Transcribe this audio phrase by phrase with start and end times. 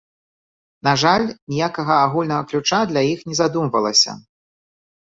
[0.87, 1.25] На жаль,
[1.55, 4.21] ніякага агульнага ключа для іх не задумвалася.